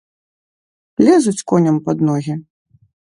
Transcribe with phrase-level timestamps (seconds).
[1.07, 2.33] Лезуць коням пад ногі.